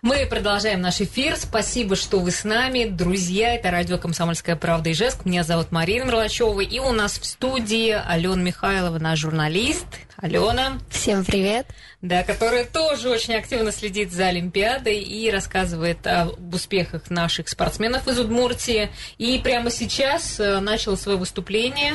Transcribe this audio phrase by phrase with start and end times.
[0.00, 1.36] Мы продолжаем наш эфир.
[1.36, 2.84] Спасибо, что вы с нами.
[2.84, 5.24] Друзья, это радио «Комсомольская правда» Ижевск.
[5.24, 6.60] Меня зовут Марина Мерлачева.
[6.60, 9.86] И у нас в студии Алена Михайлова, наш журналист.
[10.16, 10.78] Алена.
[10.88, 11.66] Всем привет.
[12.00, 18.20] Да, которая тоже очень активно следит за Олимпиадой и рассказывает об успехах наших спортсменов из
[18.20, 18.90] Удмуртии.
[19.18, 21.94] И прямо сейчас э, начал свое выступление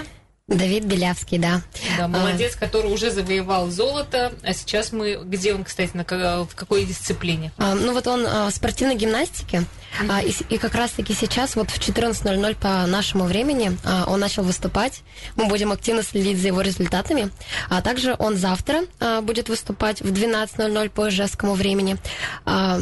[0.49, 1.61] Давид Белявский, да.
[1.97, 4.33] Да, молодец, который уже завоевал золото.
[4.43, 5.15] А сейчас мы...
[5.23, 6.03] Где он, кстати, на,
[6.43, 7.53] в какой дисциплине?
[7.57, 9.63] А, ну вот он а, в спортивной гимнастике.
[10.09, 14.43] А, и, и как раз-таки сейчас, вот в 14.00 по нашему времени, а, он начал
[14.43, 15.03] выступать.
[15.37, 17.29] Мы будем активно следить за его результатами.
[17.69, 21.95] А также он завтра а, будет выступать в 12.00 по ижевскому времени
[22.43, 22.79] а,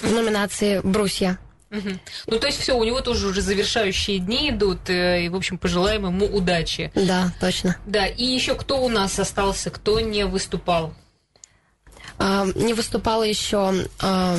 [0.00, 1.38] в номинации «Брусья».
[1.72, 1.88] Угу.
[2.26, 5.56] Ну, то есть все, у него тоже уже завершающие дни идут, э, и, в общем,
[5.56, 6.92] пожелаем ему удачи.
[6.94, 7.76] Да, точно.
[7.86, 10.92] Да, и еще кто у нас остался, кто не выступал?
[12.18, 14.36] А, не выступала еще а,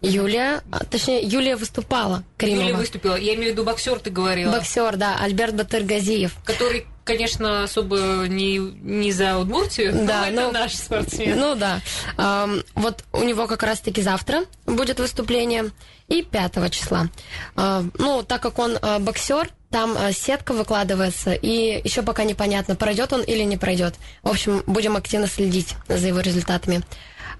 [0.00, 2.62] Юлия, точнее, Юлия выступала, Каримова.
[2.62, 4.52] Юлия выступила, я имею в виду боксер, ты говорила.
[4.52, 6.36] Боксер, да, Альберт Батыргазиев.
[6.44, 11.38] Который, конечно, особо не, не за Удмуртию, да, но ну, это наш спортсмен.
[11.40, 11.80] Ну да.
[12.18, 15.70] Um, вот у него как раз-таки завтра будет выступление,
[16.08, 17.08] и 5 числа.
[17.56, 22.76] Uh, ну, так как он uh, боксер, там uh, сетка выкладывается, и еще пока непонятно,
[22.76, 23.94] пройдет он или не пройдет.
[24.22, 26.82] В общем, будем активно следить за его результатами.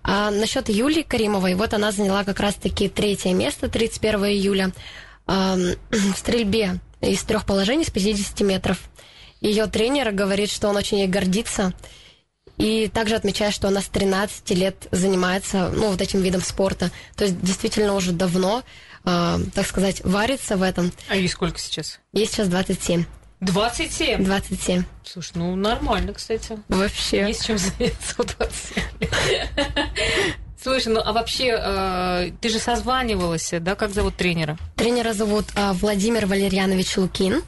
[0.02, 4.72] А насчет Юлии Каримовой, вот она заняла как раз-таки третье место 31 июля
[5.26, 5.56] а,
[5.90, 8.78] в стрельбе из трех положений с 50 метров.
[9.40, 11.72] Ее тренер говорит, что он очень ей гордится.
[12.56, 16.90] И также отмечает, что она с 13 лет занимается ну, вот этим видом спорта.
[17.14, 18.64] То есть действительно уже давно,
[19.04, 20.92] э, так сказать, варится в этом.
[21.08, 22.00] А ей сколько сейчас?
[22.12, 23.04] Ей сейчас 27.
[23.40, 24.24] 27?
[24.24, 24.84] 27.
[25.04, 26.58] Слушай, ну нормально, кстати.
[26.68, 27.28] Вообще.
[27.28, 28.82] Есть чем заняться в 27
[30.60, 33.76] Слушай, ну а вообще, э, ты же созванивалась, да?
[33.76, 34.58] Как зовут тренера?
[34.74, 37.42] Тренера зовут э, Владимир Валерьянович Лукин.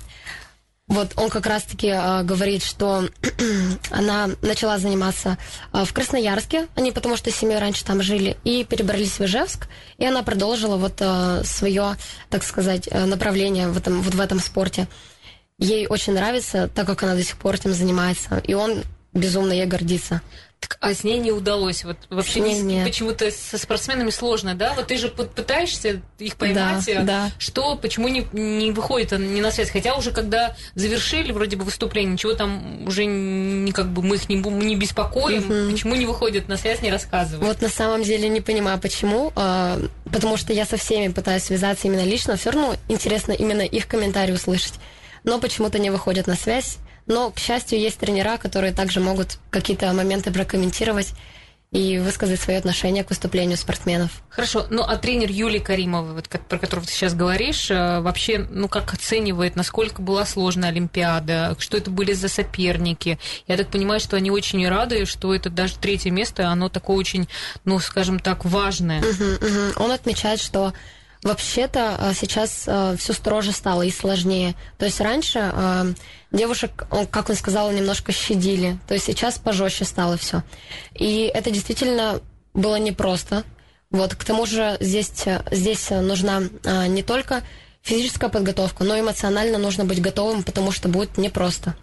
[0.90, 3.04] Вот он как раз-таки э, говорит, что
[3.90, 5.38] она начала заниматься
[5.72, 9.68] э, в Красноярске, они потому что семьей раньше там жили, и перебрались в Ижевск,
[9.98, 11.94] и она продолжила вот э, свое,
[12.28, 14.88] так сказать, направление в этом, вот в этом спорте.
[15.58, 19.66] Ей очень нравится, так как она до сих пор этим занимается, и он безумно ей
[19.66, 20.22] гордится.
[20.60, 21.84] Так, а с ней не удалось.
[21.84, 24.74] Вот вообще не, почему-то со спортсменами сложно, да?
[24.76, 27.30] Вот ты же пытаешься их поймать, да, да.
[27.38, 29.70] что, почему не, не выходит не на связь?
[29.70, 34.28] Хотя уже когда завершили вроде бы выступление, ничего там уже не как бы мы их
[34.28, 35.72] не, не беспокоим, угу.
[35.72, 37.42] почему не выходят на связь, не рассказывают?
[37.42, 39.80] Вот на самом деле не понимаю, почему, а,
[40.12, 44.32] потому что я со всеми пытаюсь связаться именно лично, все равно интересно именно их комментарии
[44.32, 44.74] услышать
[45.24, 46.78] но почему-то не выходят на связь.
[47.10, 51.12] Но, к счастью, есть тренера, которые также могут какие-то моменты прокомментировать
[51.72, 54.22] и высказать свое отношение к выступлению спортсменов.
[54.28, 58.68] Хорошо, ну а тренер Юлии Каримовой, вот, про которого ты сейчас говоришь, э, вообще, ну
[58.68, 63.18] как оценивает, насколько была сложная Олимпиада, что это были за соперники?
[63.48, 67.28] Я так понимаю, что они очень рады, что это даже третье место, оно такое очень,
[67.64, 69.00] ну скажем так, важное.
[69.00, 69.84] Угу, угу.
[69.84, 70.72] Он отмечает, что
[71.22, 74.54] Вообще-то а, сейчас а, все строже стало и сложнее.
[74.78, 75.86] То есть раньше а,
[76.32, 78.78] девушек, как он сказал, немножко щадили.
[78.88, 80.42] То есть сейчас пожестче стало все.
[80.94, 82.20] И это действительно
[82.54, 83.44] было непросто.
[83.90, 85.12] Вот, к тому же здесь,
[85.50, 86.42] здесь нужна
[86.86, 87.42] не только
[87.82, 91.74] физическая подготовка, но эмоционально нужно быть готовым, потому что будет непросто.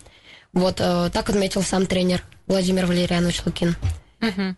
[0.53, 3.75] Вот, так отметил сам тренер Владимир Валерьянович Лукин.
[4.21, 4.55] Угу.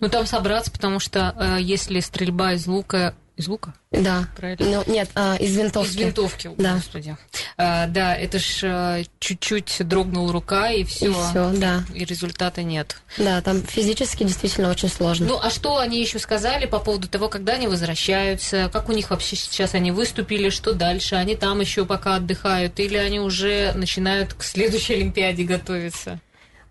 [0.00, 3.74] Ну, там собраться, потому что если стрельба из лука из лука?
[3.90, 4.28] Да.
[4.36, 4.84] Правильно?
[4.86, 5.90] Ну, нет, а, из винтовки.
[5.90, 6.74] Из винтовки, да.
[6.74, 7.16] господи.
[7.56, 11.10] А, да, это ж а, чуть-чуть дрогнула рука, и все.
[11.10, 11.84] И все, да.
[11.92, 12.96] И результата нет.
[13.18, 15.26] Да, там физически действительно очень сложно.
[15.26, 18.70] Ну, а что они еще сказали по поводу того, когда они возвращаются?
[18.72, 20.48] Как у них вообще сейчас они выступили?
[20.48, 21.16] Что дальше?
[21.16, 22.78] Они там еще пока отдыхают?
[22.78, 26.20] Или они уже начинают к следующей Олимпиаде готовиться?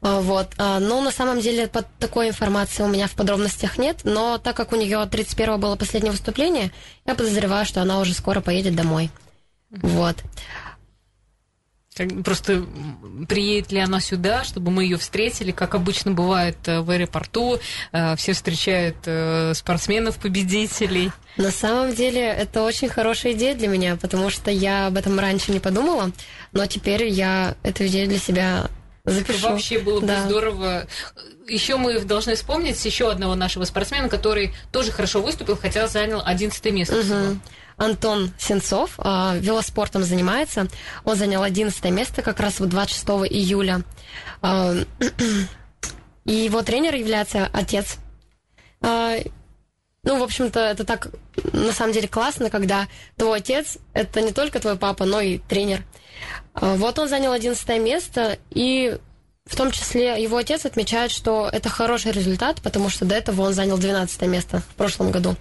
[0.03, 0.49] А, вот.
[0.57, 4.55] А, ну, на самом деле, под такой информации у меня в подробностях нет, но так
[4.55, 6.71] как у нее 31 было последнее выступление,
[7.05, 9.09] я подозреваю, что она уже скоро поедет домой.
[9.71, 10.17] Вот.
[12.25, 12.65] Просто
[13.29, 17.59] приедет ли она сюда, чтобы мы ее встретили, как обычно бывает э, в аэропорту,
[17.91, 21.11] э, все встречают э, спортсменов-победителей.
[21.37, 25.51] На самом деле это очень хорошая идея для меня, потому что я об этом раньше
[25.51, 26.11] не подумала,
[26.51, 28.71] но теперь я эту идею для себя
[29.05, 29.49] Запишу.
[29.49, 30.25] Вообще было бы Да.
[30.25, 30.87] здорово.
[31.47, 36.71] Еще мы должны вспомнить еще одного нашего спортсмена, который тоже хорошо выступил, хотя занял 11
[36.71, 37.01] место.
[37.01, 37.15] всего.
[37.15, 37.41] Мгм.
[37.75, 40.67] Антон Сенцов а, велоспортом занимается.
[41.03, 43.81] Он занял 11 место как раз вот 26 июля.
[44.41, 44.73] А,
[46.25, 47.97] И его тренер является отец.
[48.81, 49.17] А,
[50.03, 51.09] Ну, в общем-то, это так
[51.53, 55.83] на самом деле классно, когда твой отец это не только твой папа, но и тренер.
[56.53, 58.97] А, Вот он занял 11 место, и
[59.45, 63.53] в том числе его отец отмечает, что это хороший результат, потому что до этого он
[63.53, 65.35] занял 12 место в прошлом году.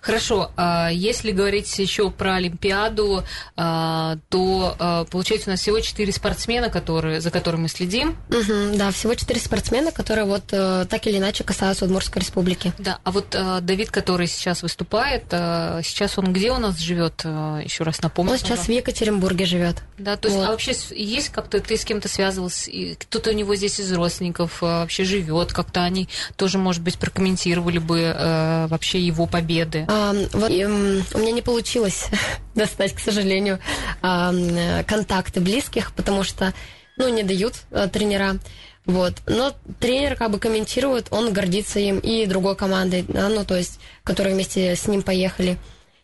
[0.00, 3.24] Хорошо, а если говорить еще про Олимпиаду,
[3.56, 8.16] а, то а, получается у нас всего четыре спортсмена, которые, за которыми мы следим.
[8.28, 12.72] Мгм, да, всего четыре спортсмена, которые вот э, так или иначе касаются Удмуртской республики.
[12.78, 17.24] Да, а вот а, Давид, который сейчас выступает, а, сейчас он где у нас живет?
[17.24, 18.32] Еще раз напомню.
[18.32, 19.76] Он сейчас в Екатеринбурге живет.
[19.98, 20.48] Да, то есть, Вот.
[20.48, 25.04] а вообще есть как-то ты с кем-то связывался, кто-то у него здесь из родственников вообще
[25.04, 29.84] живет, как-то они тоже, может быть, прокомментировали бы э, вообще его победы.
[29.90, 32.08] А, вот, эм, у меня не получилось
[32.54, 33.58] достать, к сожалению,
[34.02, 34.34] а,
[34.86, 36.52] контакты близких, потому что,
[36.98, 38.36] ну, не дают э, тренера.
[38.84, 39.14] Вот.
[39.26, 43.80] Но тренер как бы комментирует, он гордится им и другой командой, да, ну, то есть,
[44.02, 45.58] которые вместе с ним поехали.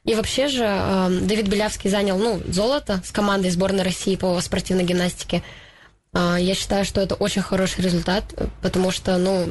[0.04, 4.84] И вообще же э, Давид Белявский занял, ну, золото с командой сборной России по спортивной
[4.84, 5.42] гимнастике.
[6.14, 9.50] А, Я считаю, что это очень хороший результат, э, потому что, ну,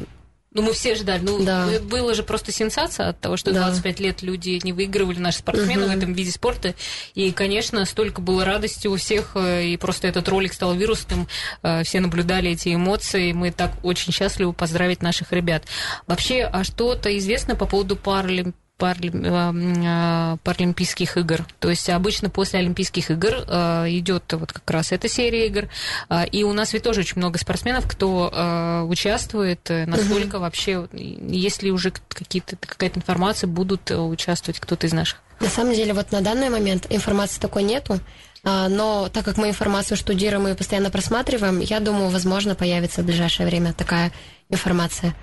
[0.54, 1.20] Ну, мы все ждали.
[1.22, 1.66] Ну, Да.
[1.70, 3.64] э, была же просто сенсация от того, что Да.
[3.66, 6.74] 25 лет люди не выигрывали, наши спортсмены в этом виде спорта.
[7.14, 11.26] И, конечно, столько было радости у всех, э, и просто этот ролик стал вирусным.
[11.62, 13.32] э, Все наблюдали эти эмоции.
[13.32, 15.64] Мы так очень счастливы поздравить наших ребят.
[16.06, 18.54] Вообще, а что-то известно по поводу паралимпиады?
[18.76, 21.46] Паралимпийских игр.
[21.60, 25.68] То есть обычно после Олимпийских игр э, идет вот как раз эта серия игр.
[26.08, 29.70] А, И у нас ведь тоже очень много спортсменов, кто э, участвует.
[29.70, 35.20] Э, Насколько вообще, есть ли уже какие-то какая-то информация, будут э, участвовать кто-то из наших?
[35.40, 37.98] На самом деле, вот на данный момент информации такой нету,
[38.44, 43.46] но так как мы информацию штудируем и постоянно просматриваем, я думаю, возможно, появится в ближайшее
[43.46, 44.12] время такая
[44.50, 45.14] информация.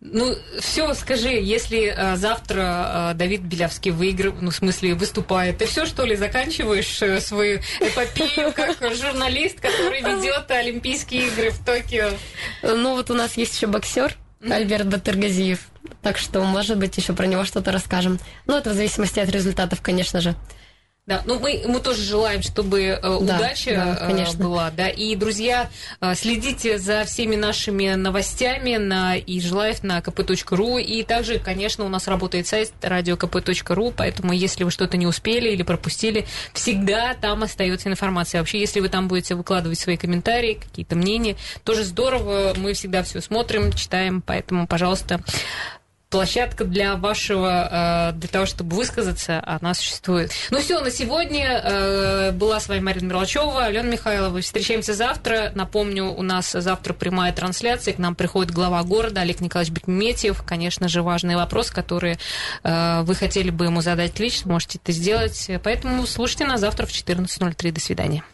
[0.00, 5.66] Ну, все, скажи, если э, завтра э, Давид Белявский выигрывает, ну, в смысле, выступает, ты
[5.66, 12.10] все, что ли, заканчиваешь э, свою эпопею как журналист, который ведет Олимпийские игры в Токио?
[12.62, 15.60] Ну, вот у нас есть еще боксер Альберт Батыргазиев,
[16.02, 18.18] так что, может быть, еще про него что-то расскажем.
[18.46, 20.34] Ну, это в зависимости от результатов, конечно же.
[21.06, 24.44] Да, ну мы, мы тоже желаем, чтобы э, удача да, э, конечно.
[24.44, 24.88] была, да.
[24.88, 25.68] И, друзья,
[26.00, 30.80] э, следите за всеми нашими новостями на и желаев на kp.ru.
[30.80, 35.62] И также, конечно, у нас работает сайт radiokp.ru, поэтому если вы что-то не успели или
[35.62, 38.40] пропустили, всегда там остается информация.
[38.40, 42.54] Вообще, если вы там будете выкладывать свои комментарии, какие-то мнения, тоже здорово.
[42.56, 45.20] Мы всегда все смотрим, читаем, поэтому, пожалуйста,
[46.10, 50.32] площадка для вашего, э, для того, чтобы высказаться, она существует.
[50.50, 54.40] Ну все, на сегодня э, была с вами Марина Мерлачева, Алена Михайлова.
[54.40, 55.52] Встречаемся завтра.
[55.54, 57.94] Напомню, у нас завтра прямая трансляция.
[57.94, 60.42] К нам приходит глава города Олег Николаевич Бекметьев.
[60.42, 62.18] Конечно же, важный вопрос, который
[62.64, 65.48] э, вы хотели бы ему задать лично, можете это сделать.
[65.62, 67.70] Поэтому слушайте нас завтра в 14.03.
[67.70, 68.24] До свидания.